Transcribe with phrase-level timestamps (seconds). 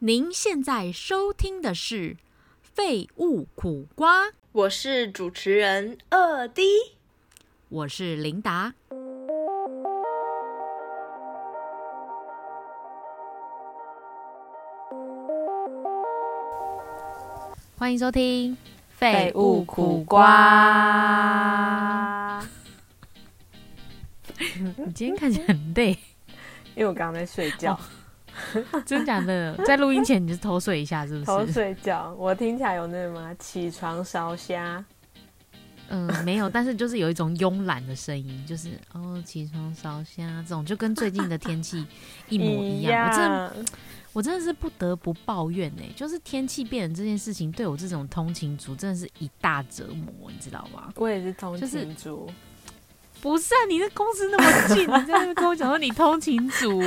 [0.00, 2.14] 您现在收听的是
[2.62, 6.62] 《废物苦瓜》，我是主持人二 D，
[7.68, 8.74] 我是琳达。
[17.76, 18.52] 欢迎收听
[18.90, 20.30] 《废物苦瓜》。
[24.78, 25.98] 你今天看起来很累，
[26.76, 27.76] 因为我刚刚在睡觉。
[28.86, 29.54] 真假的？
[29.64, 31.24] 在录音前你就偷睡一下，是不是？
[31.24, 34.84] 偷睡觉，我听起来有那什么起床烧虾？
[35.90, 41.86] 嗯，没有，但是就是有一种慵懒的声音，就是哦，起床烧虾这种，就跟最近的天气
[42.28, 43.08] 一模一样。
[43.08, 43.72] 我真的，
[44.12, 50.92] 我真的是不得不抱怨呢，就是天气变冷这件事情，对我这种通勤族真的是一大折磨，你知道吗？
[50.96, 52.28] 我也是通勤族。
[53.20, 56.82] 不是啊，你的公司那么近， 你在那边跟我讲说你通勤族。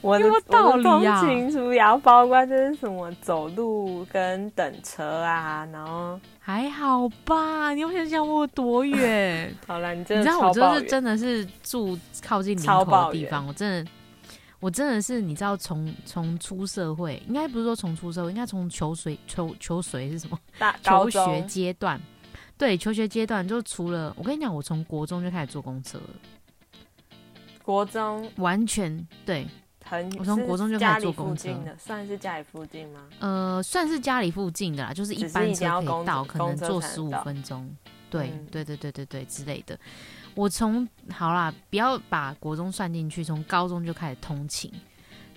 [0.00, 7.72] 我的道理啊，通勤族也要包括就是什么走路跟等车啊，然后还好吧？
[7.74, 9.52] 你有想想我有多远？
[9.66, 13.90] 好了，你你知道我就是真的是住靠近林口的地方，我真的
[14.60, 20.38] 我真的是你知道从从出社会，应该不是说从出社会，应该从求学求求学是什么？
[20.82, 22.00] 求学阶段，
[22.58, 26.10] 对，求学阶段就除了我跟你讲，我从国中就开始坐公车了。
[27.62, 29.46] 国中完全对，
[29.84, 33.00] 很我从国中就开始坐公车，算是家里附近吗？
[33.18, 37.68] 呃，算是家里附近的啦，就是一般车可以到，可能坐十五分钟。
[38.08, 39.78] 对，对，对，对，对，对之类的。
[40.36, 44.72] 我从好啦，不要把国中算进去，从高中就开始通勤，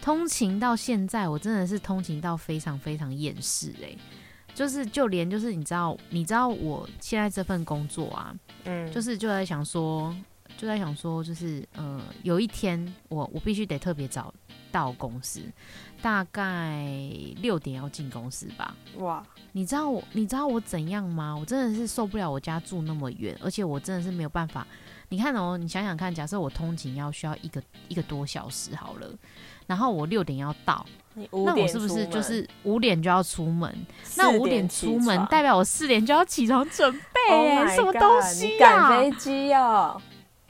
[0.02, 3.96] 通勤到现在，我真的是通勤到非常非常厌世哎，
[4.60, 10.14] 就是就连就是你知道，你知道我现在这份工作啊，嗯，就是就在想说。
[10.58, 14.34] 就在想说，就是呃，有一天我我必须得特别早
[14.74, 15.40] 到公司，
[16.02, 16.86] 大概
[17.38, 18.76] 六点要进公司吧。
[18.98, 21.34] 哇，你知道我你知道我怎样吗？
[21.34, 24.68] 我真的是受不了我家住那么远，而且我真的是没有办法。
[25.08, 29.10] 你看哦，你想想看，假设我通勤要需要一个一个多小时好了，
[29.66, 30.86] 然后我六点要到，
[31.32, 33.74] 那我是不是就是五点就要出门？
[34.16, 37.56] 那五点出门代表我四点就要起床准备？
[37.76, 38.90] 什么东西呀？
[38.90, 40.02] 赶飞机哦！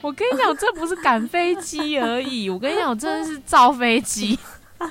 [0.02, 2.48] 我跟你讲，这不是赶飞机而已。
[2.48, 4.38] 我跟你讲，我真的是造飞机。
[4.78, 4.86] 我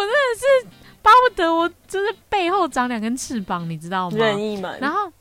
[0.00, 0.68] 真的是
[1.00, 4.16] 巴不得我就是背后长两根翅膀，你知道吗？
[4.18, 4.78] 任意门。
[4.80, 5.12] 然后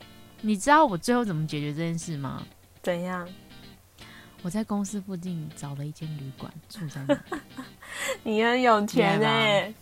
[0.42, 2.42] 你知道我最后怎么解决这件事吗？
[2.82, 3.28] 怎样？
[4.44, 7.18] 我在公司附近找了一间旅馆住在那。
[8.24, 9.74] 你很有钱哎！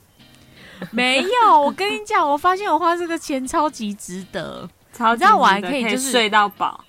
[0.92, 4.70] 没有，我跟你讲，我发现我花这个钱超级值得。
[4.94, 6.84] 超级值得，我还可以就是睡到饱。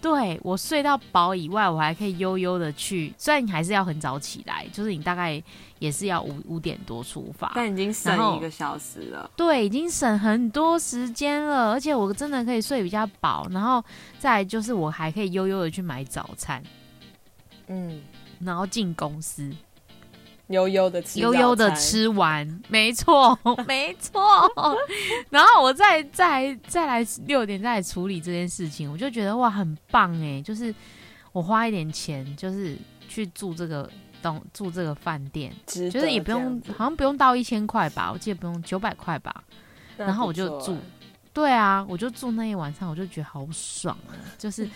[0.00, 3.14] 对我睡到饱以外，我还可以悠悠的去。
[3.16, 5.42] 虽然你还是要很早起来，就是你大概
[5.78, 9.30] 也是要五五点多出发，但已经省一个小时了。
[9.34, 13.48] 对，已经省很多时间了，而且我真的可以睡比较饱。
[13.50, 13.82] 然后
[14.18, 16.62] 再就是我还可以悠悠的去买早餐，
[17.68, 18.02] 嗯，
[18.40, 19.50] 然后进公司。
[20.48, 23.36] 悠悠的吃，悠悠的吃完，没错，
[23.66, 24.20] 没错。
[25.30, 30.42] 然后我再再再来六点再来处理这件事情，我就觉得哇，很棒哎！
[30.42, 30.72] 就是
[31.32, 32.76] 我花一点钱，就是
[33.08, 39.42] 去住这个东住这个饭店，就是也不用，好像不用到一千块吧，我记得不用九百块吧。
[39.96, 40.76] 然后我就住，
[41.32, 44.68] 对啊，我就住那一晚上，我就觉得好爽啊，就是。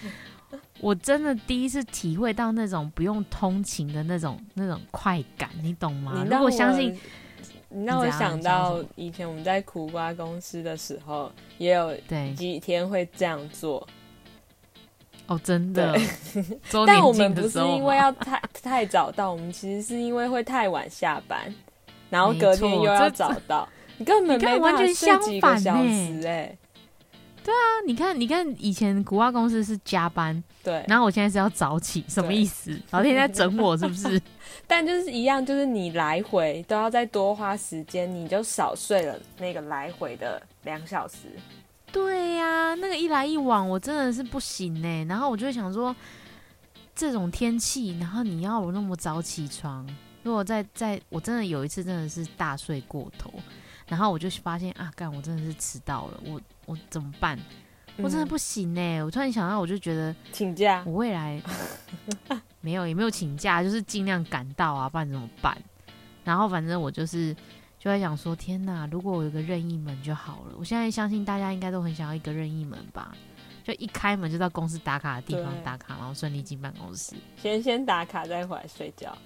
[0.80, 6.24] 我真的第一次体会到那种不用通勤的那种那种快感，你懂吗？
[6.30, 6.96] 如果相信，
[7.68, 11.94] 你让我想到以前我们在苦瓜公司的时候，也有
[12.36, 13.86] 几天会这样做。
[15.26, 15.98] 哦，真的。
[16.86, 21.52] 但我们不是因为要太 太早到，我们其实是因为会太晚下班，
[22.08, 23.68] 然后隔天又要早到，
[23.98, 26.56] 你根本没完全相反时哎。
[27.48, 32.78] 对啊，你看，你看，以前古巴公司是加班，对，然后我现在是要早起，什么意思？
[32.90, 34.20] 老天在整我是不是？
[34.68, 41.16] 但就是一样，就是你来回都要再多花时间，你就少睡了那个来回的两小时。
[41.90, 45.04] 对呀，那个一来一往，我真的是不行呢。
[45.06, 45.96] 然后我就想说，
[46.94, 49.88] 这种天气，然后你要我那么早起床，
[50.22, 53.32] 如果在在，我真的有一次真的是大睡过头。
[53.86, 57.38] 然后我就发现啊，干，我真的是迟到了，我我怎么办？
[57.96, 59.02] 我真的不行呢。
[59.02, 61.42] 我突然想到，我就觉得请假，我未来
[62.60, 65.56] 没有也没有请假，就是尽量赶到啊，不然怎么办？
[66.24, 67.34] 然后反正我就是
[67.78, 70.54] 就在想说，天哪，如果我有个任意门就好了。
[70.58, 73.16] 我现在相信大家应该都很想要一个任意门吧？
[73.64, 77.14] 就一开门就到公司打卡的地方打卡，然后顺利进办公室。
[77.36, 79.16] 先先打卡，再回来睡觉。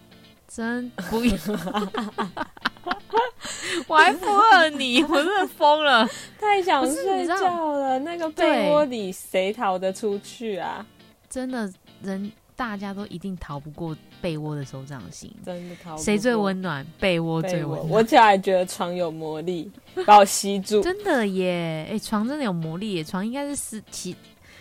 [0.49, 1.21] 真不，
[3.87, 6.09] 我还附和你，我真的疯了，
[6.39, 7.99] 太想睡觉了。
[8.01, 10.85] 那个被窝里谁逃得出去啊？
[11.29, 11.71] 真的，
[12.03, 15.97] 人大家都一定逃不过被窝的手掌心，真的逃。
[15.97, 16.87] 谁最温暖？
[17.01, 17.89] 被窝最温暖。
[17.89, 19.71] 我起来觉得床有魔力，
[20.07, 20.83] 把我吸住。
[20.83, 21.89] 真的耶！
[21.91, 23.05] 哎，床真的有魔力耶！
[23.05, 24.15] 床应该是磁，其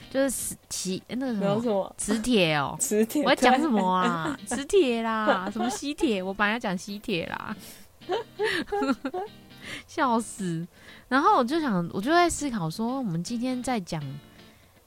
[0.09, 3.23] 就是磁磁那个什么磁铁哦，磁铁。
[3.23, 4.37] 我要讲什么啊？
[4.45, 6.21] 磁铁啦，什么吸铁？
[6.23, 7.55] 我本来要讲吸铁啦，
[9.87, 10.67] 笑死！
[11.07, 14.01] 然后我就想，我就在思考说，我们今天在讲。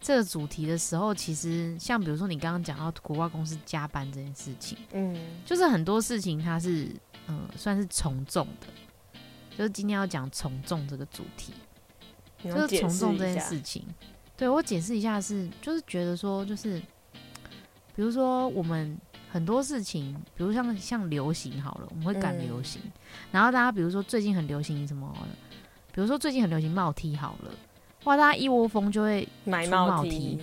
[0.00, 6.94] 这个主题的时候，其实像比如说你刚刚讲到国外公司加班这件事情，嗯，就是很多事情它是
[7.26, 8.66] 嗯算是从众的，
[9.56, 11.55] 就是今天要讲从众这个主题，
[12.43, 13.82] 就是从众这件事情。
[14.37, 16.78] 对我解释一下是，就是觉得说就是，
[17.96, 18.99] 比如说我们
[19.35, 22.81] 很多事情，比如像像流行好了，我们会赶流行，
[23.33, 25.13] 然后大家比如说最近很流行什么，
[25.93, 27.51] 比如说最近很流行帽 T 好了。
[28.05, 28.17] 哇！
[28.17, 30.39] 大家一窝蜂就会买帽 T，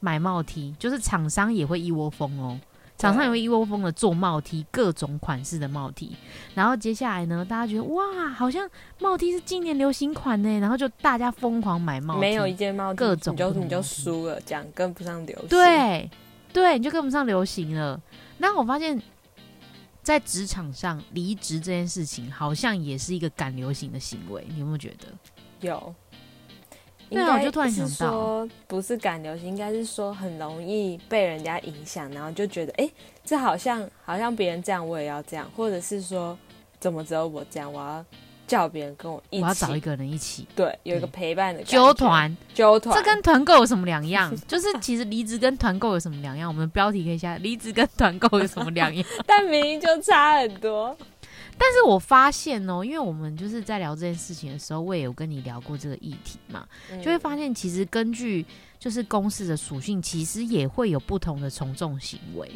[0.00, 2.58] 买帽 T，就是厂商也会一窝蜂哦。
[2.96, 6.16] 厂商也会一窝蜂的做帽 T，各种款式的帽 T。
[6.54, 8.66] 然后接下来呢，大家觉得哇，好像
[8.98, 12.20] 帽 T 是今年流行款呢，然后就大家疯狂买帽 T。
[12.20, 15.48] 没有一件帽 T，各种你就你就输了，这样跟不上流行。
[15.48, 16.08] 对，
[16.52, 18.00] 对，你就跟不上流行了。
[18.38, 19.00] 那我发现，
[20.02, 24.44] 在职场上离职这件事情，好像也是一个赶流行的行为。
[24.48, 25.06] 你有没有觉得？
[25.60, 25.94] 有。
[27.08, 32.90] 对啊，我就突然想到，不是赶流行，应该是说很容易被人家影响，然后就觉得，哎，
[33.22, 36.38] 这好像好像别人这样，我也要这样，或者是说，
[36.80, 38.04] 怎么只有我这样，我要
[38.52, 44.30] 叫别人跟我一起，我要找一个人一起，对，有一个陪伴的纠团，纠团，这跟团购有什么两样？
[44.46, 46.46] 就是其实离职跟团购有什么两样？
[46.46, 49.02] 我们标题可以下，离职跟团购有什么两样？
[49.26, 50.94] 但明明就差很多。
[51.56, 56.66] 但是我发现哦，因为我们就是在聊这件事情的时候，我也有跟你聊过这个议题嘛，
[57.02, 58.44] 就会发现其实根据
[58.78, 62.50] 就是公司的属性，其实也会有不同的从众行为。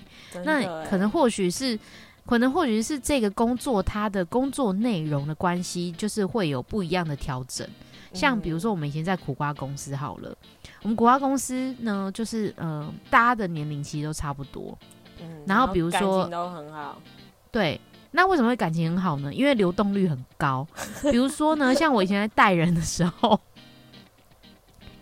[0.44, 1.78] 那可能或许是，
[2.26, 7.66] 可能或许是这个工作它的工作内容的关系，就是会有不一样的调整。
[8.12, 10.36] 像比如说我们以前在苦瓜公司好了，
[10.82, 14.76] 我们苦瓜公司呢，就是呃，大家的年龄其实都差不多，
[15.20, 17.00] 嗯，然后比如说都很好，
[17.50, 17.80] 对。
[18.12, 19.34] 那为什么会感情很好呢？
[19.34, 20.66] 因为流动率很高。
[21.10, 23.38] 比如说呢，像我以前在带人的时候，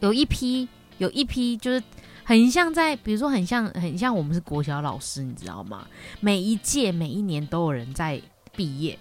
[0.00, 0.69] 有一批
[0.99, 1.81] 有一批就是
[2.25, 5.87] 很像在，比如说很像很像我们是国小老师，你知道吗？
[6.21, 8.21] 每一届每一年都有人在
[8.56, 8.99] 毕业，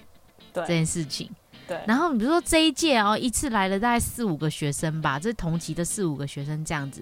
[0.52, 1.30] 对这件事情。
[1.68, 1.80] 对。
[1.88, 7.02] 然后你比如说这一届哦，一次来了大概四五个学生吧，这同期的四五个学生这样子。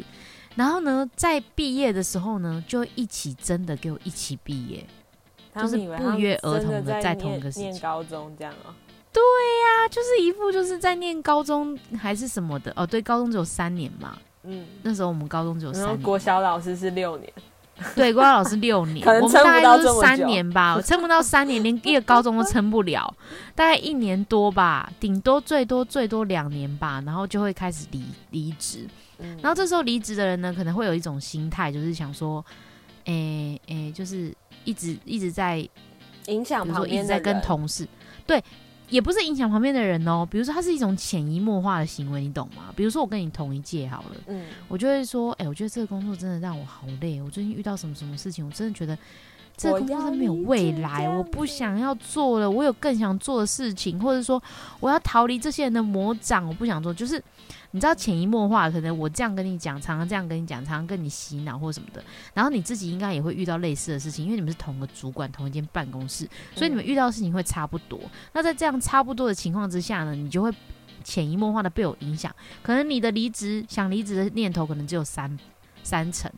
[0.55, 4.85] 然后呢，在毕业的时候呢，就一起真的给我一起毕业。
[5.53, 8.71] 就是不约而同的在同一个时念高中这样啊？
[9.11, 12.87] 对呀，就是一副就是在念高中还是什么的哦。
[12.87, 14.17] 对，高中只有三年嘛。
[14.43, 16.01] 嗯，那时候我们高中只有三年。
[16.01, 17.31] 国小老师是六年。
[17.95, 23.13] 对，国小老师六年， 我们大概就是三年吧， 撑不到三年，连一个高中都撑不了，
[23.55, 28.87] 大概一年多吧，顶多最多最多两年吧，然后就会开始离离职。
[29.41, 32.43] 然后这时候离职的人呢，可能会有一种心态，就是想说，
[33.05, 34.33] 诶诶，就是。
[34.63, 35.67] 一直一直在
[36.27, 37.87] 影响，比如说一直在跟同事，
[38.27, 38.39] 对，
[38.91, 40.27] 也不是影响旁边的人哦。
[40.29, 42.71] 比如说，它是一种潜移默化的行为，你懂吗？
[42.75, 47.19] 比如说，我跟你同一届好了，嗯，我就会说，哎，我觉得这个工作真的让我好累。
[47.19, 48.95] 我最近遇到什么什么事情，我真的觉得
[49.61, 52.49] 这个工作没有未来，我不想要做了。
[52.49, 54.41] 我有更想做的事情，或者说
[54.79, 57.23] 我要逃离这些人的魔掌，我不想做，就是。
[57.73, 62.03] 你知道潜移默化，可能我这样跟你讲，常常这样跟你讲，常常跟你洗脑或什么的，
[62.33, 67.97] 然后你自己应该也会遇到类似的事情，因为你们是同个主管，同一间办公室，所以你们遇到的事情会差不多。
[68.33, 70.51] 那在这样差不多的情况之下呢，你就会
[71.01, 75.39] 潜移默化的被我影响，可能你的离职想离职的念头可能只有三
[75.81, 76.29] 三成，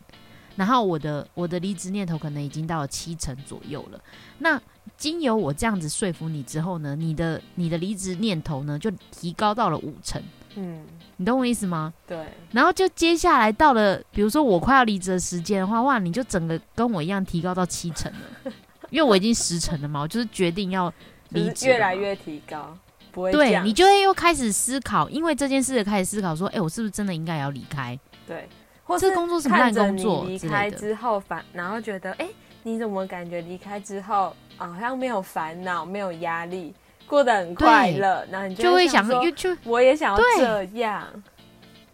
[0.56, 4.00] 然后我的我的离职念头可能已经到了七成左右了。
[4.40, 4.62] 那
[4.98, 10.22] 经由我这样子说服你之后呢，你的你的离职念头呢就提高到了五成。
[10.56, 10.86] 嗯。
[11.18, 11.94] 你懂我意思吗？
[12.08, 12.26] 对。
[12.52, 18.52] 然后就接下来到了，比如说我快要离职的时间的话，哇，你就整个跟我一样提高到七成了，
[18.90, 20.92] 因为我已经十成了嘛，我就是决定要
[21.30, 22.76] 离职，越来越提高，
[23.12, 27.98] 不会对你就会又开始思考，因为这件事开始思考说，哎，我是不是真的应该要离开？
[28.28, 28.50] 对，
[28.84, 30.26] 或是工作什么烂工作？
[30.26, 32.28] 离开之后烦，然后觉得，哎，
[32.64, 36.74] 你怎么感觉离开之后好像没有烦恼，没有压力？
[37.06, 39.22] 过得很快乐，然后你就会想说，
[39.66, 41.06] 我也想要这样。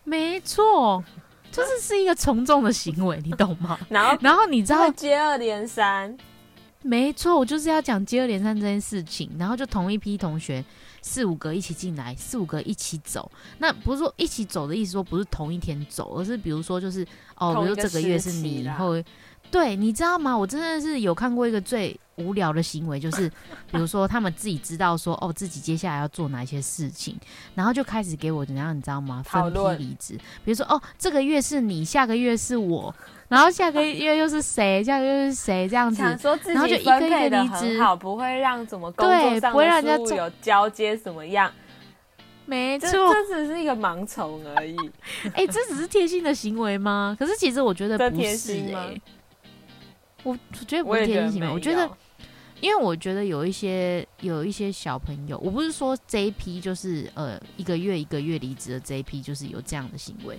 [0.03, 1.03] 没错，
[1.51, 3.77] 就是是一个从众的行为，你懂吗？
[3.89, 6.15] 然后，然后你知道接二连三，
[6.83, 10.63] 没错，我就是要讲接二连三这件事情，然后就同一批同学
[11.01, 13.31] 四五个一起进来，四五个一起走。
[13.57, 19.01] 那不是说一起走的意思，说不是同一天走，而是比如说就是哦，比如说这个月是你，然后
[19.51, 20.37] 对，你知道吗？
[20.37, 23.27] 我真的是有看过一个最无聊的行为，就是
[23.71, 27.17] 比如说他们自己知道说哦，自己接下来要做哪些事情，
[27.55, 29.23] 然后就开始给我怎样，你知道吗？
[29.23, 30.15] 分批离职。
[30.45, 32.93] 比如说哦，这个月是你，下个月是我。
[33.29, 34.83] 然后下个月又是谁？
[34.83, 35.69] 下个月又是谁？
[35.69, 41.51] 这样子，然后就一个一个离职，好不会让怎么工作上的事物有交接，怎么样？
[42.45, 44.75] 没错，这只是一个盲从而已。
[45.35, 47.15] 哎，这只是贴心的行为吗？
[47.19, 48.99] 可是其实我觉得不是哎。
[50.23, 51.89] 我我觉得不是贴心行为，我觉得，
[52.59, 60.37] 因为我觉得有一些有一些小朋友，我不是说这一批就是呃一个月一个月离职的这一批，就是有这样的行为。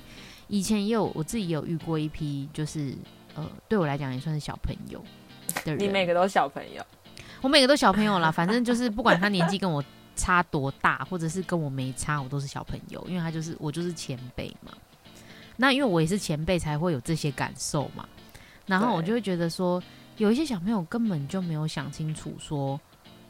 [0.51, 2.93] 以前也有我自己也有遇过一批，就是
[3.35, 5.03] 呃，对我来讲也算是小朋友
[5.65, 5.83] 的人。
[5.83, 6.85] 你每个都是小朋友，
[7.41, 8.31] 我每个都小朋友啦。
[8.31, 9.83] 反正就是不管他年纪跟我
[10.17, 14.73] 差多大，或者是跟我没差，我都是小朋友，因为他就是我就是前辈嘛。
[15.57, 18.09] 那因为我也是前辈，才会有这些感受嘛。
[18.67, 19.81] 然后我就会觉得说，
[20.17, 22.81] 有一些小朋友根本就没有想清楚，说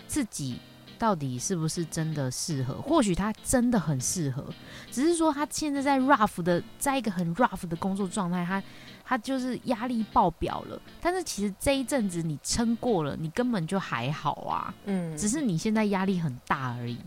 [0.06, 0.58] 自己。
[1.00, 2.74] 到底是不是真的适合？
[2.74, 4.44] 或许他真的很适合，
[4.90, 8.62] 只是说他现在在 rough 的，在一个很 rough 的工作状态，他
[9.02, 10.78] 他就是压力爆表了。
[11.00, 14.74] 但是其实这一阵子你撑过了，你根本就还好啊。
[14.84, 16.98] 嗯，只是你现在压力很大而已。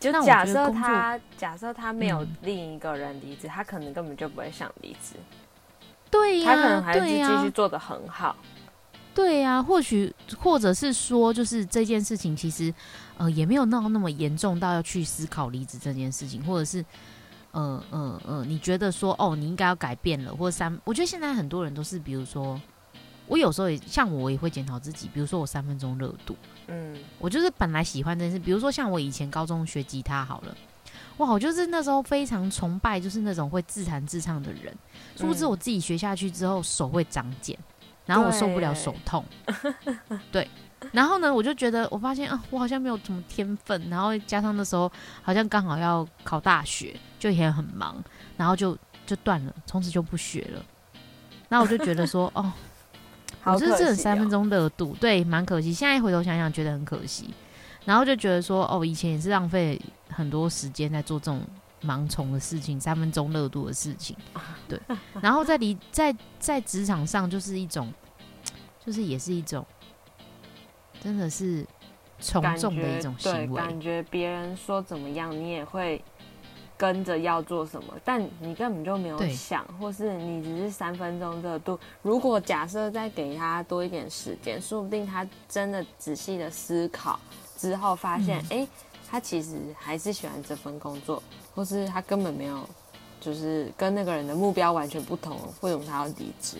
[0.00, 5.16] 就假设他假设他没有另一个人离职，他可能根本就不会想离职。
[6.10, 8.34] 对呀，他可能还是继续做的很好。
[9.14, 12.72] 对呀，或许或者是说，就是这件事情其实。
[13.16, 16.84] 呃，也没有闹那么严重到要去思考离职这件事情，或者是，
[17.52, 22.60] 呃呃呃，你觉得说，哦，你应该要改变了，或者三，我觉得现在很多人都是，比如说，
[23.26, 30.56] 我有时候也像我也会检讨自己，比如说我三分钟热度，嗯，我就是本来喜欢这件事，比如说像我以前高中学吉他好了，
[31.18, 34.76] 哇，我就是那时候非常崇拜，就是那种会自弹自唱的人，
[35.16, 37.56] 殊不知我自己学下去之后手会长茧，
[38.06, 39.24] 然后我受不了手痛，
[40.32, 40.48] 对。
[40.92, 43.90] 然后呢，我就觉得，我发现啊，我好像没有什么天分。
[43.90, 44.90] 然后加上那时候
[45.22, 48.02] 好像刚好要考大学，就也很忙，
[48.36, 48.76] 然后就
[49.06, 50.64] 就断了，从此就不学了。
[51.48, 52.52] 那我就觉得说， 哦，
[53.44, 55.72] 我就是这三分钟热度，对，蛮可惜。
[55.72, 57.32] 现在回头想想，觉得很可惜。
[57.84, 61.42] 然后就觉得说，哦，以前也是浪费很多时间在做这种
[61.82, 64.16] 盲从的事情，三分钟热度的事情，
[64.66, 64.80] 对。
[65.20, 67.92] 然后在离在在职场上，就是一种，
[68.84, 69.64] 就是也是一种。
[71.04, 71.64] 真的是
[72.18, 76.02] 从众的一种行为，感觉别人说怎么样，你也会
[76.78, 81.78] 跟着要做什么，但你根本就没有想，或是你只是三分钟热度。
[82.00, 87.20] 如果假设再给他多一点时间，说不定他真的仔细的思考
[87.58, 88.66] 之后，发现哎，
[89.06, 91.22] 他其实还是喜欢这份工作，
[91.54, 92.66] 或是他根本没有，
[93.20, 96.56] 就是跟那个人的目标完全不同，为什么他要离职，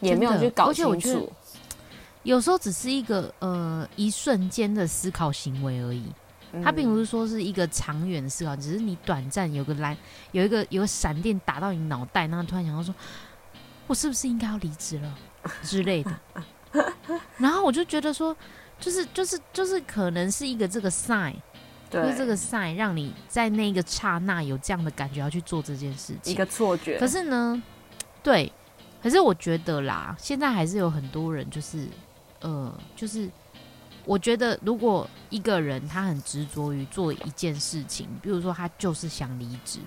[0.00, 1.32] 也没有去搞清楚。
[2.24, 6.02] 有时候只是一个呃一瞬间的思考行为而已，
[6.64, 9.96] 它并不是说是一个长远的思考，只是你短暂有个蓝
[10.32, 12.94] 有一个有个闪电打到你脑袋，然后突然想到说，
[13.86, 15.14] 我是不是应该要离职了
[15.62, 16.20] 之类的，
[17.36, 18.34] 然后我就觉得说，
[18.80, 21.34] 就是就是就是可能是一个这个 sign，
[21.90, 26.98] 就是这个 sign 让你在那个刹那有这样的感觉要去做这件事情，一个错觉。
[26.98, 27.62] 可是呢，
[28.22, 28.50] 对，
[29.02, 31.86] 可是我觉得啦，现在还是有很多人就是。
[32.44, 33.30] 呃，就是
[34.04, 39.80] 我觉得，如果一个人他很执着于做一件事情，比如说他就是想离职，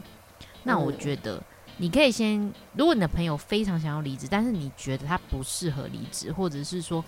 [0.63, 1.39] 那我觉得
[1.77, 7.05] 你可以先，如果你的朋友非常想要离职，但是你觉得他不适合离职，或者是说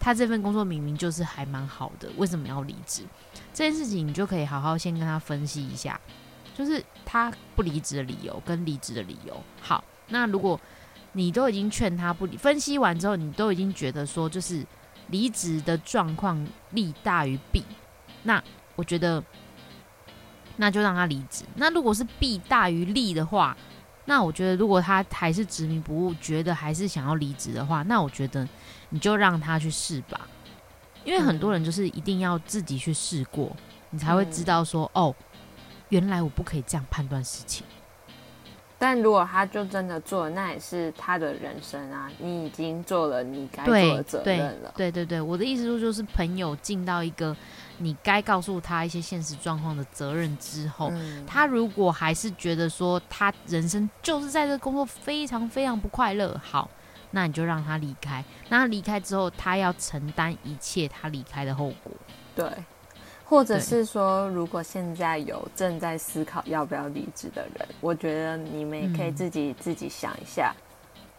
[0.00, 3.02] 他这份工作明明就是还蛮好的，为什么要离职？
[3.54, 6.00] 这件事情你就可以好好先跟他分析一下，
[6.56, 9.40] 就是他不离职的理由跟离职的理由。
[9.60, 10.60] 好，那如果
[11.12, 14.66] 你都已经劝他不离，分析完之后，你都已经觉得说就是。
[15.08, 17.64] 离职的状况利大于弊，
[18.22, 18.42] 那
[18.76, 19.22] 我觉得
[20.56, 21.44] 那就让他离职。
[21.56, 23.56] 那如果是弊大于利的话，
[24.04, 28.48] 那我觉得如果他还是执迷不悟，觉得还是想要离职的话，那我觉得
[28.90, 30.28] 你就让他去试吧。
[31.04, 33.54] 因为很多人就是一定要自己去试过，
[33.90, 35.14] 你才会知道说哦，
[35.88, 37.64] 原来我不可以这样判断事情。
[38.78, 42.08] 但如果他就真的做，那也是他的人生啊！
[42.18, 44.72] 你已经做了你该做的责任了。
[44.76, 47.36] 对对对，我的意思说，就是朋友尽到一个
[47.78, 50.92] 你该告诉他一些现实状况的责任之后，
[51.26, 56.70] 他如果还是觉得说他人生就是在这工作非常非常不快乐，好，
[57.10, 58.24] 那你就让他离开。
[58.48, 61.92] 那他离开之后，他要承担一切他离开的后果。
[62.36, 62.48] 对，
[63.28, 70.54] 或者是说，如果现在有正在思考要不要离职的人，我觉得你们也可以自己自己想一下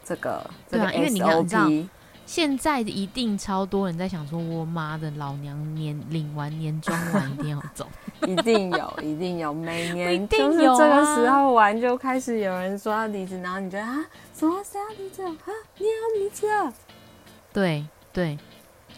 [0.04, 1.88] 这个这个 SOP。
[2.25, 7.88] 现在一定超多人在想说，我妈的老娘年领完年 终完一定要走，
[8.28, 15.36] 一定有，一定有，每年就是这个时候完就开始有人说要离职，然后你觉得啊，什么谁要离职啊？
[15.78, 16.74] 你要离职啊？
[17.51, 18.38] 对对，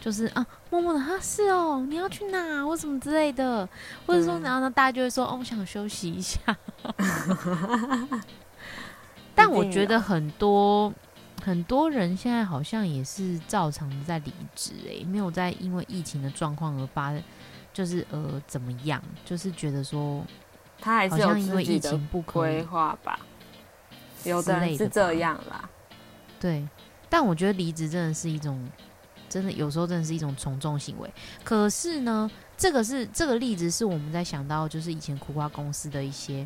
[0.02, 3.66] 就是啊，默默的啊，是哦，你要去哪或什么之类的，
[4.06, 6.40] 或者说然后呢，大家就会说哦，我想休息一下。
[9.34, 10.92] 但我觉得很多。
[11.44, 17.12] 很多人现在好像也是照常的在离职，哎，没有在因为疫情的状况而发，
[17.74, 19.02] 就是呃怎么样？
[19.26, 20.24] 就是觉得说
[20.80, 23.20] 他还是有因为疫情不规划吧，
[24.24, 25.68] 有的人是这样啦。
[26.40, 26.64] 对，
[27.10, 28.64] 但我觉得离职真的是一种，
[29.32, 31.10] 真的有时候真的是一种从众行为。
[31.44, 36.46] 可是呢，这个是这个例子是我们在想到就是以前苦瓜公司的一些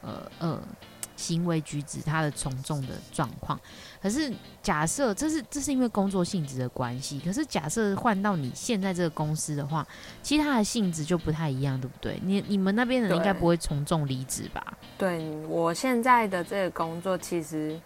[0.00, 0.62] 呃呃。
[1.14, 3.60] 行为举止，他的从众的状况。
[4.00, 7.20] 可是假设这是这是因为工作性质的关系。
[7.20, 9.86] 可是假设换到你现在这个公司的话，
[10.20, 12.18] 其实它的性质就不太一样，对不对？
[12.24, 14.76] 你你们那边的人应该不会从众离职吧？
[14.98, 17.78] 对我现在的这个工作，其实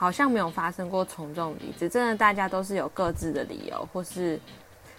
[0.00, 1.86] 好像没有发生过从众离职。
[1.86, 4.40] 真的，大家都是有各自的理由，或是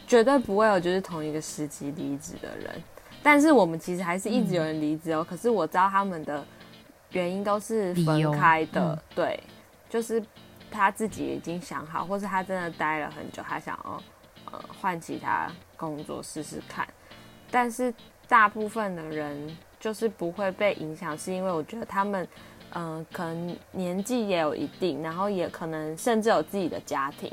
[0.05, 2.83] 绝对不会有就是同一个时期离职的人。
[3.23, 5.25] 但是我们其实还是一直有人离职哦。
[5.27, 6.45] 可是我知道他们的。
[7.13, 9.37] 原因都是分开的，对，
[9.89, 10.23] 就是
[10.71, 14.01] 他自己已经想好，或是他真的待了很久，他想要
[14.49, 16.87] 呃换其他工作试试看。
[17.51, 17.93] 但是
[18.29, 22.25] 大部分的人就是不会被影响，是因为我觉得他们
[22.73, 27.31] 嗯可能年纪也有一定，然后也可能甚至有自己的家庭，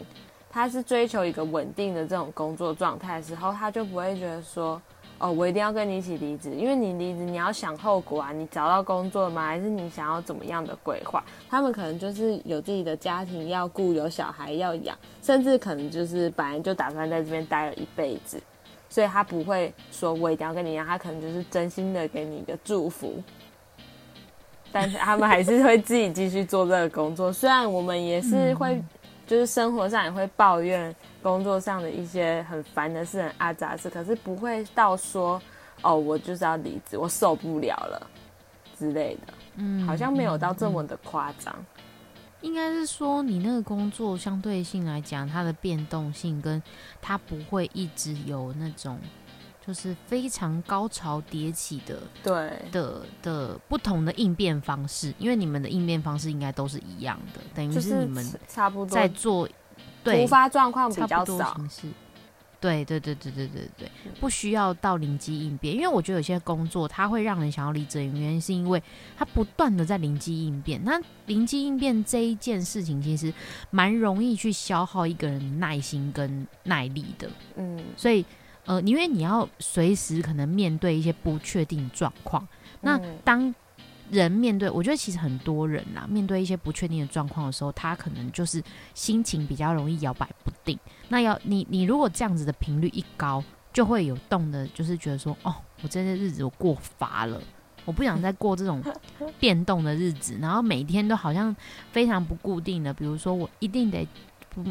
[0.51, 4.81] 他是追求一个稳定的这种工作状态的时候，他就不会觉得说。
[5.21, 9.45] 哦，我一定要跟你一起离职，因为你离职你要想后果啊，你找到工作吗？
[9.45, 11.21] 还是你想要怎么样的规划？
[11.51, 18.41] 他们可能就是有自己的家庭要顾，有小孩要养，甚至可能就是本来就打算在这边待了一辈子，
[18.89, 23.21] 所以他不会说我一定要跟你一样，他可能就是真心的给你一个祝福，
[24.73, 27.31] 但是他们还是会自己继续做这个工作。
[27.33, 28.83] 虽然我们也是会，
[29.27, 30.95] 就是生活上也会抱怨。
[31.21, 35.43] 工作上的一些很烦的事、很阿杂事，可是不会到说
[35.83, 38.07] 哦，我就是要离职，我受不了了
[38.79, 39.35] 之类的。
[39.57, 41.53] 嗯，好像没有到这么的夸张。
[42.41, 46.63] 应该是说，你那个工作相对性来讲，它的变动性跟
[47.03, 48.97] 它不会一直有那种
[49.69, 55.15] 就是非常高潮迭起的，对的的不同的应变方式。
[55.19, 59.49] 因为你们的应变方式应该都是一样的，等于是你们差不多在做。
[60.05, 61.55] 突发状况比较少，
[62.61, 68.83] 对对对对对对对，不需要到灵机应变，因为我觉得有些工作它会让人想要离职，原因是因为
[69.19, 70.81] 它不断的在灵机应变。
[70.83, 73.31] 那灵机应变这一件事情，其实
[73.71, 77.29] 蛮容易去消耗一个人耐心跟耐力的。
[77.57, 78.25] 嗯，所以
[78.69, 82.47] 呃，因为你要随时可能面对一些不确定状况，
[82.83, 83.53] 那当。
[84.11, 90.79] 人面对，我觉得其实很多人呐，面对一些不确定的状况的时候，他可能就是心情比较容易摇摆不定。
[91.11, 97.39] 那要你，你如果这样子的频率一高，就会有动的，就是觉得说，哦，我这些日子我过乏了，
[97.85, 98.83] 我不想再过这种
[99.39, 101.55] 变动的日子，然后每天都好像
[101.93, 102.95] 非常不固定的。
[102.95, 104.09] 比如说，我一定得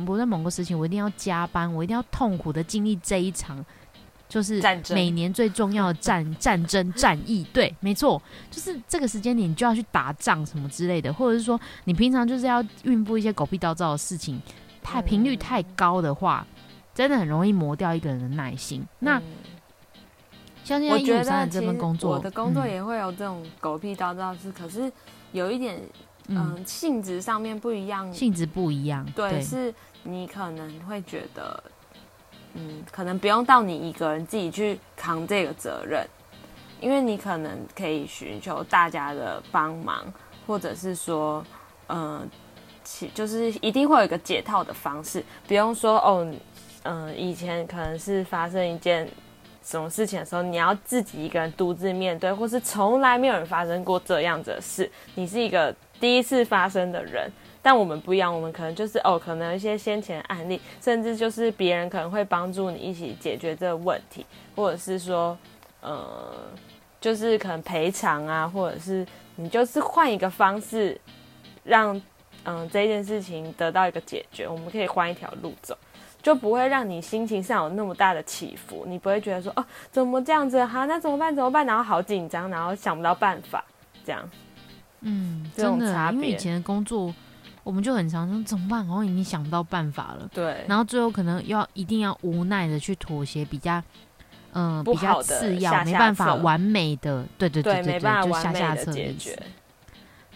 [0.03, 3.63] 不在某个事情，我一定要加班，我一定要痛苦的经历这一场。
[4.29, 14.41] 就是每年最重要的战战争战役，对，没错，就是这个时间点你就要去打仗什么之类的，或者是说你平常就是要孕妇一些狗屁叨叨的事情，
[14.83, 16.45] 太频率太高的话，
[16.93, 18.85] 真的很容易磨掉一个人的耐心。
[18.99, 19.17] 那
[20.65, 24.91] 像现在觉得这份工作，我的工作也会有这种狗屁叨叨事，可是
[25.31, 25.81] 有一点，
[26.27, 31.63] 嗯，性质上面不一样，性质不一样，对，是你可能会觉得。
[32.60, 36.04] 嗯，可能不用到你一个人自己去扛这个责任，
[36.82, 40.12] 因为你可能可以寻求大家的帮忙，
[40.48, 41.46] 或者是说，
[41.89, 42.28] 嗯，
[42.84, 46.34] 其就是一定会有一个解套的方式，不用说哦，
[46.82, 49.08] 嗯，以前可能是发生一件
[49.63, 57.32] 什么事情的时候，你要自己一个人独自面对，或是从来没有人发生过这样子的事，你是一个第一次发生的人。
[57.67, 64.25] 但我们不一样，我们可能就是哦，可能一些先前案例，甚至就是别人可能会帮助你一起解决这个问题，
[64.56, 65.38] 或者是说，
[65.82, 66.34] 呃，
[67.01, 70.97] 就是可能赔偿啊，或者是你就是换一个方式，
[71.65, 72.01] 让
[72.45, 75.77] 嗯这件事情得到一个解决，我们可以换一条路走，
[76.23, 83.62] 就不会让你心情上有那么大的起伏，你不会觉得说哦怎么这样子，好那怎么办怎么办，然后好紧张，然后想不到办法，
[84.06, 84.30] 这样，
[85.01, 87.13] 嗯，真的，因为以前的工作。
[87.67, 88.88] 我们就很常说怎么办？
[88.88, 90.30] 好像已经想不到办法了。
[90.34, 90.63] 对。
[90.69, 93.84] 然后最后可能要一定要无奈的去妥协，比较
[94.53, 99.38] 嗯比较次要，没办法完美的，对对对对对，就下下策解决。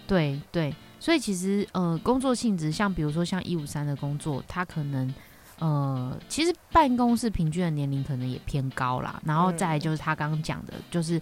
[0.06, 5.14] 对对，所以其实呃工作性质，像比如说像一五三的工作，它可能
[5.60, 9.22] 呃其实办公室平均的年龄可能也偏高啦。
[9.26, 11.22] 然后再来就是他刚刚讲的，就是。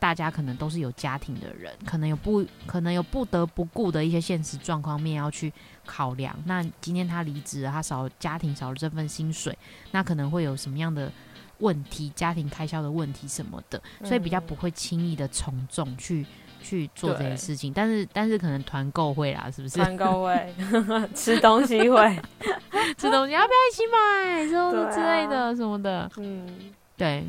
[0.00, 5.52] 大家可能都是有家庭的人，可能有不可能有不得不顾的一些现实状况面要去
[5.84, 6.36] 考量。
[6.44, 9.56] 那今天他离职了，他少家庭少了这份薪水，
[9.90, 11.10] 那可能会有什么样的
[11.58, 12.10] 问题？
[12.14, 16.24] 家庭开销的问题什么的，所以比较不会轻易的从众去
[16.62, 17.72] 去做这件事情。
[17.72, 19.78] 但是但是可能团购会啦，是不是？
[19.78, 20.54] 团购会，
[21.14, 22.22] 吃东西会，
[22.96, 24.46] 吃东西要不要一起买？
[24.48, 26.08] 什么之类的什么的？
[26.18, 27.24] 嗯，对，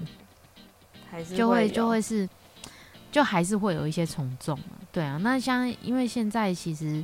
[1.10, 2.30] 还是就会就会是。
[3.12, 5.18] 就还是会有一些从众嘛，对啊。
[5.18, 7.04] 那像因为现在其实，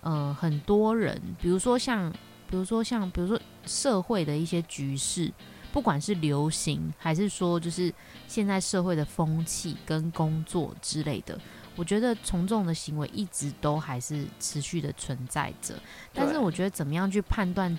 [0.00, 2.10] 呃，很多人，比如说像，
[2.48, 5.32] 比如说像，比如说社会的一些局势，
[5.72, 7.92] 不管是流行还是说就是
[8.26, 11.38] 现在社会的风气跟工作之类的，
[11.76, 15.74] 我觉得从众的行为一直都还是持续的存在着。
[16.12, 17.76] 但是我觉得怎么样去判断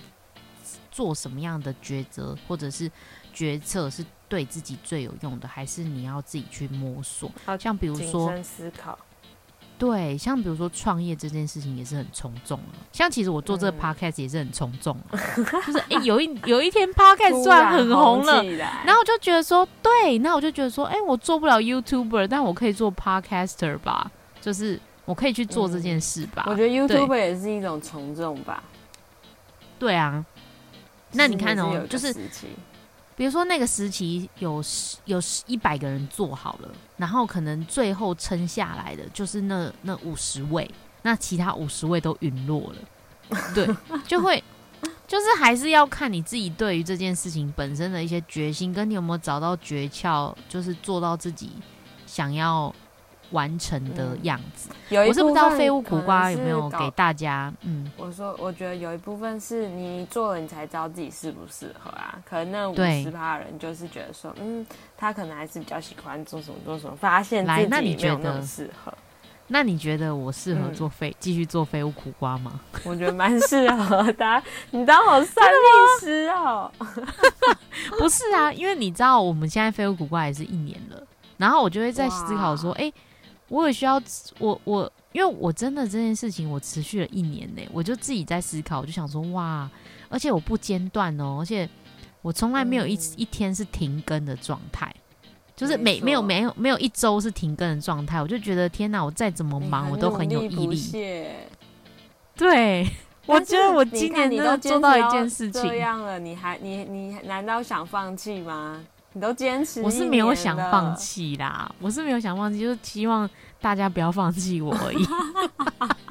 [0.96, 2.90] 做什么样的抉择或者是
[3.32, 4.02] 决策是。
[4.28, 7.30] 对自己最有用的，还是你要自己去摸索。
[7.60, 8.98] 像比如说思考，
[9.78, 12.74] 对，像比如说创业这件事情也是很从众啊。
[12.90, 14.98] 像其实我做这个 podcast 也是很从众，
[15.64, 18.42] 就是哎，有一有一天 podcast 突然很红了，
[18.84, 26.42] 然后我就觉得说，对，那我就觉得说，哎，我做不了 YouTuber，但我可以做 podcaster 吧，就是我可以去做这件事吧。
[26.48, 28.60] 我觉得 YouTuber 也是一种从众吧。
[29.78, 30.26] 对啊，
[31.16, 32.14] 那你看哦，就是。
[33.18, 34.62] 比如说那个时期有
[35.06, 43.66] 有一百个人做好了，然后可能最后撑下来的就是那那五十位，那其他五十位都陨落了，对，
[44.06, 44.44] 就会
[45.08, 51.52] 就是还是要看你自己对于这件事情本身的一些决心，跟你有没有找到诀窍，就是做到自己
[52.06, 52.70] 想要。
[53.30, 57.52] 完成的样子，我是不知道废物苦瓜有没有给大家。
[57.62, 62.18] 嗯，我说，我觉得有一部分是你做了，你才知道自己适不适合啊。
[62.24, 64.64] 可能那五十趴人就是觉得说，嗯，
[64.96, 68.92] 他可能还是比较喜欢做什么做什么，发现自己没有那么适合。
[69.48, 72.60] 那你觉得我适合做废继续做废物苦瓜吗？
[72.84, 74.42] 我觉得蛮适合的。
[74.70, 76.70] 你当我算命师哦？
[77.98, 81.00] 不是啊，因为你知道我们现在废物苦瓜也是一年了，
[81.36, 82.92] 然后我就会在思考说，哎。
[83.48, 84.00] 我也需要
[84.38, 89.70] 我我，因为我真的这件事情我持续了一年呢，我就自己在思考，我就想说哇，
[90.08, 91.68] 而且我不间断哦，而且
[92.22, 94.92] 我从来没有一一天是停更的状态，
[95.54, 101.32] 就是每没有没有没有一周是停更的状态，我就觉得天哪，我再怎么忙我都很有毅力。
[102.34, 102.86] 对，
[103.26, 108.84] 我觉得我今年你都做到一件事情这样了，你还你你难道想放弃吗？
[109.16, 113.26] 你都坚持，我是没有想放弃啦，我是没有想放弃，就是希望
[113.62, 115.02] 大家不要放弃我而已。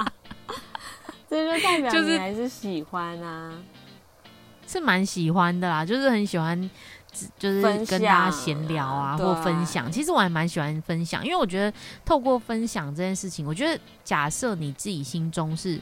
[1.30, 3.54] 这就代表你还是喜欢啊，
[4.66, 6.60] 是蛮喜欢的啦，就是很喜欢，
[7.38, 9.92] 就是跟大家闲聊啊，或分享。
[9.92, 11.72] 其实我还蛮喜欢分享，因为我觉得
[12.04, 15.80] 透过分享这件事情，我觉得假设你自己心中是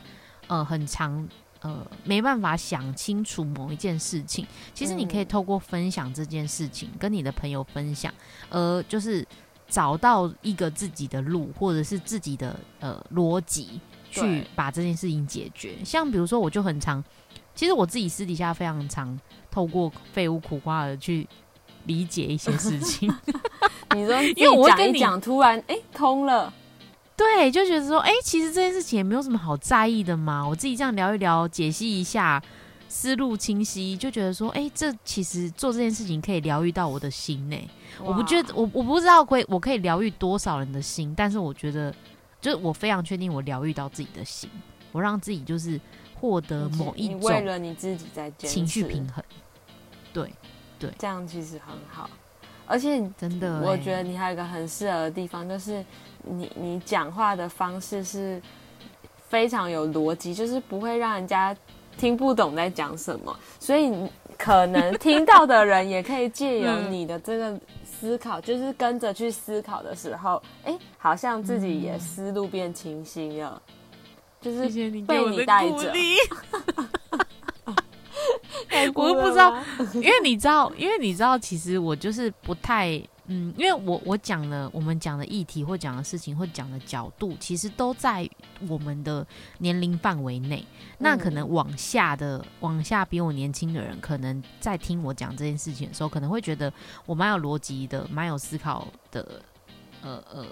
[0.48, 1.26] 呃很长。
[1.63, 8.13] 呃，没办法想清楚某一件事情，其实你可以透过分享这件事情，跟你的朋友分享，
[8.49, 9.26] 而就是
[9.69, 13.80] 找到一个自己的路，或者是自己的呃逻辑，
[14.12, 15.78] 去把这件事情解决。
[15.86, 17.02] 像比如说，我就很常，
[17.56, 19.17] 其实我自己私底下非常常
[19.49, 21.26] 透过废物苦瓜而去
[21.86, 23.10] 理解一些事情。
[23.95, 26.54] 你说，因为我跟你讲，突然哎通了。
[27.24, 30.46] 对，就觉得说，哎，其实这件事情也没有什么好在意的嘛。
[30.48, 32.42] 我自己这样聊一聊，解析一下，
[32.90, 37.58] 思路清晰，就觉得说，哎，这其实做这件事情可以疗愈到我的心呢。
[38.04, 41.94] 我不觉得，我我不知道可以，我可以疗愈多少人的心，但是我觉得，
[42.42, 44.50] 就是我非常确定，我疗愈到自己的心，
[44.92, 45.80] 我让自己就是
[46.20, 49.24] 获得某一种为了你自己在情绪平衡。
[50.12, 50.32] 对
[50.78, 52.10] 对，这样其实很好。
[52.66, 55.84] 而且真的，我觉得你还有一个很适合的地方，就是
[56.24, 58.42] 你你讲话的方式是
[59.30, 61.56] 非常有逻辑，就是不会让人家
[61.98, 63.92] 听不懂在讲什么，所以
[64.38, 73.62] 可能听到的人也可以借由你的这个思考，就是跟着去思考的时候，哎，好像自己也思路变清晰了。
[74.42, 75.94] 就是被你带着。
[78.96, 79.56] 我不知道，
[79.94, 83.02] 因为你知道，因为你知道，其实我就是不太。
[83.28, 88.30] 嗯，因为我我讲了，我们讲的议题或讲的事情或讲的角度，其实都在
[88.68, 89.26] 我们的
[89.60, 90.66] 年龄范围内。
[90.98, 96.72] 那可能往下的往下比我年轻的人，可能在听我讲这件事情的时候，可能会觉得
[97.06, 99.42] 我蛮有逻辑的，蛮有思考的，
[100.02, 100.46] 呃呃。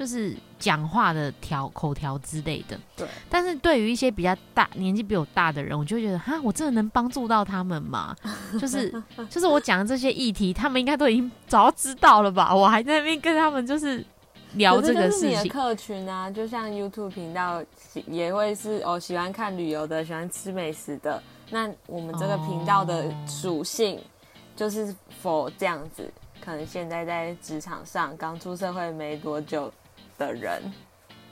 [0.00, 3.06] 就是讲话的条口条之类的，对。
[3.28, 8.16] 但是对于一些比较大年纪比我大的人，我就觉得哈，我真的能帮助到他们吗？
[8.58, 8.90] 就是
[9.28, 12.56] 就是我讲的这些议题，他们应该都已经早知道了吧？
[12.56, 14.02] 我还在那边跟他们就是
[14.54, 15.32] 聊这个事情。
[15.32, 17.62] 你的客群啊，就像 YouTube 频道
[18.06, 21.22] 也会是哦，喜欢看旅游的，喜欢吃美食的。
[21.50, 24.00] 那我们这个频道的属性
[24.56, 26.10] 就是否这样子？
[26.42, 29.70] 可能现在在职场上刚出社会没多久。
[30.26, 30.62] 的人，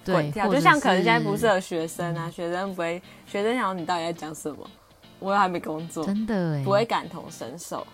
[0.05, 4.69] 对，就像可能现在不适合学生啊，学生不会，学生想你到底在讲什么？
[5.21, 7.87] 我又还没工作，真的不会感同身受。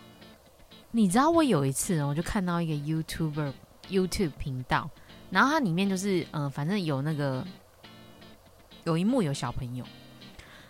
[0.93, 3.53] 你知道我有一次，我就看到一个 YouTuber
[3.91, 4.89] YouTube 频道，
[5.31, 7.45] 然后它里面就是，嗯，反正有那个
[8.85, 9.85] 有一幕有小朋友。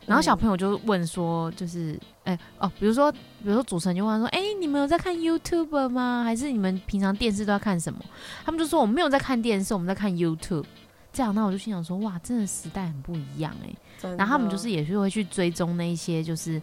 [0.06, 6.22] 然后小朋友就问说，就是，哎，哦，比如说，比如说主持人就问说，哎，你们有在看 YouTube 吗？
[6.24, 8.00] 还是你们平常电视都要看什么？
[8.44, 10.64] 他们就说我们没有在看电视，我们在看 YouTube。
[11.12, 14.16] 这样，那我就心想说，哇，真的时代很不一样哎。
[14.16, 16.60] 然后他们就是也是会去追踪那一些，就是，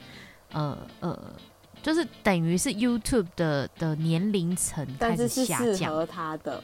[0.51, 1.17] 呃呃，
[1.81, 5.75] 就是等于是 YouTube 的的年龄层开始下降。
[5.77, 6.61] 适合他的。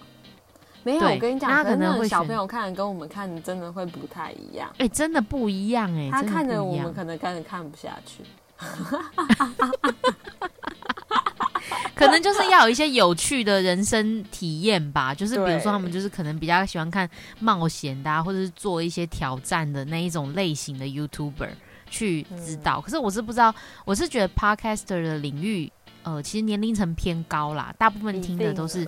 [0.83, 4.69] 没有，我跟你讲，可能小朋友看跟我们看真的会不太一样。
[4.79, 8.23] 哎，真的不一样哎，他看着我们可能根本看不下去。
[11.95, 21.49] 可能就是要有一些有趣的人生体验吧， 就是比如说他们就是可能比较喜欢看冒险的，或者是做一些挑战的那一种类型的 YouTuber
[21.89, 22.79] 去知道。
[22.79, 25.71] 可是我是不知道，我是觉得 Podcaster 的领域，
[26.03, 28.87] 呃，其实年龄层偏高啦，大部分听的都是。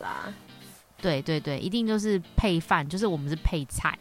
[1.02, 3.98] 对对对，一定就是配饭，就是我们是配菜。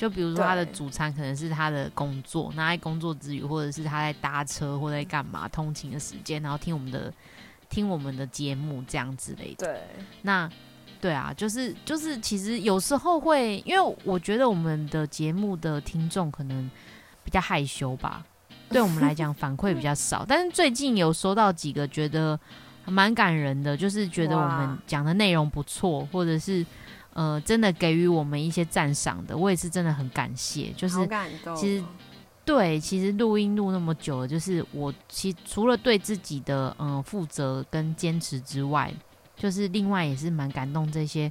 [0.00, 7.12] 就比如说他的主餐可能是他的工作，那在工作之余，或者是他在搭车或者在干嘛通勤的时间，然后听我们的
[7.68, 9.66] 听我们的节目这样之类的。
[9.66, 9.78] 对，
[10.22, 10.50] 那
[11.02, 16.70] 对啊，就是就是，其实有时候会，因为我觉得我们的节目的听众可能
[17.22, 18.24] 比较害羞吧，
[18.70, 20.24] 对我们来讲反馈比较少。
[20.26, 22.40] 但是最近有收到几个觉得。
[22.86, 26.64] 蛮感人的，就是觉得我们讲的内容不错，或者是
[27.20, 30.72] 呃，真的给予我们一些赞赏的，我也是真的很感谢。
[30.74, 30.96] 就是
[31.54, 31.84] 其实
[32.46, 38.90] 对，其实录音录那么久了，就是我其除了对自己的嗯负责跟坚持之外，
[39.36, 41.30] 就是另外也是蛮感动这些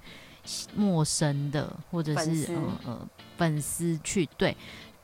[0.75, 4.55] 陌生的或者是呃呃粉丝去对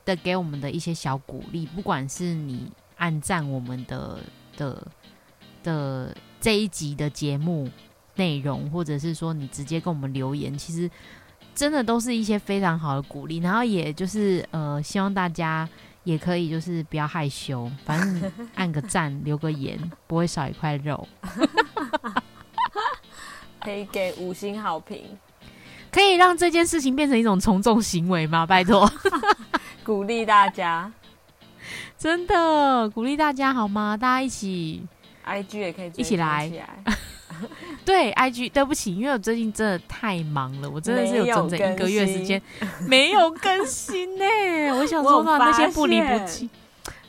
[0.04, 4.20] 的给我们的一些小鼓励，不管是你按赞我们的
[4.56, 4.86] 的
[5.64, 6.16] 的。
[6.38, 7.68] 这一集的节目
[8.16, 10.90] 内容，或者是说你直接跟我们留言，其实
[11.54, 13.38] 真的都是一些非常好的鼓励。
[13.38, 15.68] 然后也就是呃，希望大家
[16.04, 21.06] 也可以就是不要害羞，反正按个赞、 留个言，不会少一块肉。
[23.60, 25.04] 可以给五星好评，
[25.90, 28.46] 可以让这件事情变成一种从众行为吗？
[28.46, 28.88] 拜托，
[29.82, 30.92] 鼓励大家，
[31.98, 33.96] 真的鼓励大家好吗？
[33.96, 34.86] 大家一起。
[35.24, 36.48] I G 也可以一起来，
[37.84, 42.40] 对 I G，对不起，因为我最近真的太忙了，我真的是有整整一个月时间
[42.88, 44.24] 没有更新 呢。
[44.78, 46.48] 我想说到那些不离不弃，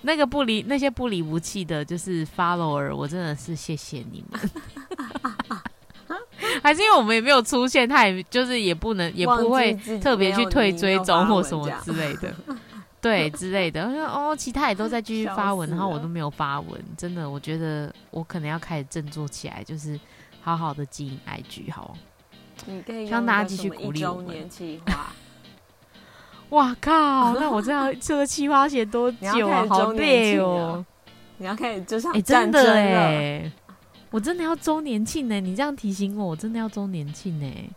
[0.02, 4.40] 那个不离那些不离不弃的，就是 follower，我真的是谢谢你们。
[6.64, 12.34] 还是因为我们也没有出现，他也就是也不能也不会特别去退追踪或什么之类的。
[13.00, 19.98] 对之类的，我说哦，其他也都在继续发文，然后我都没有发文，真的，我觉得我可能要开始振作起来，就是
[20.48, 21.94] 好好的经营 IG，好。
[22.68, 24.48] 你可以希望大家继续鼓励我们。
[24.48, 25.08] 计划。
[26.52, 27.34] 哇靠！
[27.34, 29.66] 那我这样这个计划写多久啊？
[29.68, 30.86] 好累哦！
[31.36, 33.52] 你要开始就像哎，真的哎，
[34.10, 35.38] 我真的要周年庆呢！
[35.42, 37.70] 你这样提醒我，我真的要周年庆呢！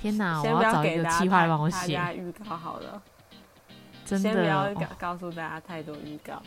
[0.00, 3.02] 天哪，我要找一个计划帮我写预告好了。
[4.06, 6.40] 先不要告告诉大家太多预告，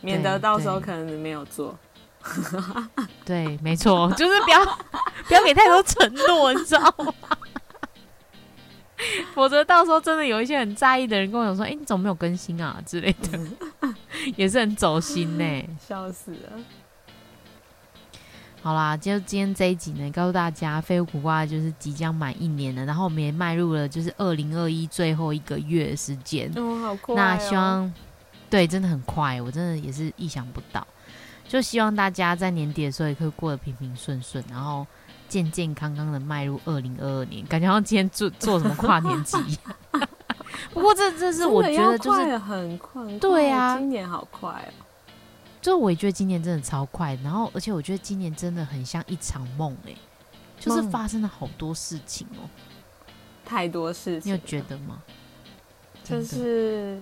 [0.00, 1.78] 免得到时候可能你没有做。
[3.24, 4.64] 对，没错，就是不要
[5.26, 7.12] 不要给太多承诺，你知道吗？
[9.32, 13.38] 否则到时候真的有一些很在意的人跟我讲说：“哎，你怎么没有更新啊？”之类的，
[14.34, 15.64] 也是很走心呢。
[15.80, 16.58] 笑死了。
[18.60, 26.50] 好啦，就今天这一集呢，告诉大家，飞苦瓜就是即将满一年了，然后我们也迈入了就是二零二一最后一个月的时间。
[26.56, 27.14] 哦，好快！
[27.14, 27.90] 那希望，
[28.50, 30.84] 对，真的很快，我真的也是意想不到。
[31.48, 34.86] 就希望大家在年底的时候也可以过得平平顺顺，然后
[35.28, 37.44] 健健康康的迈入二零二二年。
[37.46, 39.36] 感觉好像今天做做什么跨年集。
[40.72, 44.84] 不过这这是我觉得就是很快，对啊，今年好快哦。
[45.60, 49.94] 就我也觉得今年真的超快，然后而且我觉得今年真的很像一场梦哎，
[50.60, 52.46] 就是发生了好多事情哦，
[53.44, 55.02] 太多事情，你有觉得吗？
[56.04, 57.00] 就是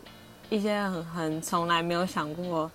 [0.48, 2.70] 一些很很从来没有想过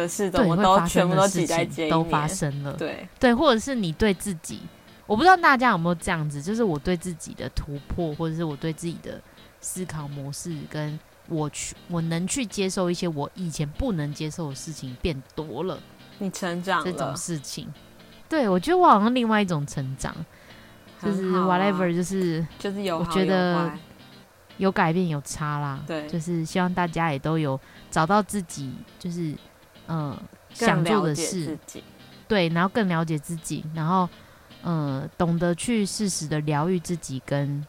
[0.00, 4.60] 的事，我都全部都挤在都发生了，对对，或者是你对自己，
[5.06, 9.20] 我不知道大家有没有这样子，就是我对自己的突破，或者是我对自己的
[9.60, 10.98] 思考模式跟。
[11.28, 15.78] 我去，我能去接受一些我以前不能接受的事情变多了。
[16.18, 17.72] 你成长这种事情，
[18.28, 20.12] 对我觉得我好像另外一种成长，
[21.00, 23.70] 就是 whatever，就是就是有，我觉得
[24.56, 25.78] 有改变有差啦。
[25.86, 27.60] 对，就是希望大家也都有
[27.92, 29.32] 找到自己，就是
[29.90, 30.16] 嗯
[30.54, 31.58] 想做的事，
[32.26, 34.08] 对，然后更了解自己，然后
[34.62, 37.64] 嗯懂得去适时的疗愈自己，跟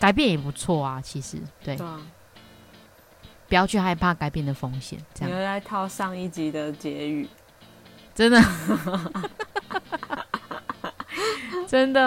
[0.00, 1.00] 改变也不错啊。
[1.00, 1.78] 其实对。
[3.48, 4.98] 不要去害怕改变的风险。
[5.14, 7.28] 这样，你又在套上一集的结语，
[8.12, 8.42] 真的，
[11.68, 12.00] 真的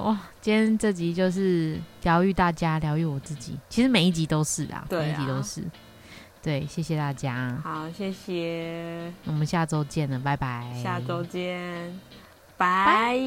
[0.00, 0.14] 哇！
[0.42, 3.58] 今天这集就是疗愈大家，疗愈我自己。
[3.70, 5.64] 其实每一集都是啊，每一集都是。
[6.44, 7.58] 对，谢谢大家。
[7.64, 9.10] 好，谢谢。
[9.24, 10.70] 我们下周见了，拜拜。
[10.82, 11.98] 下周见，
[12.58, 13.18] 拜。